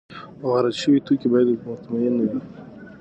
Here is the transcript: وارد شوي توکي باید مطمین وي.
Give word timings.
وارد 0.47 0.73
شوي 0.81 0.99
توکي 1.05 1.27
باید 1.31 1.49
مطمین 1.67 2.13
وي. 2.29 2.39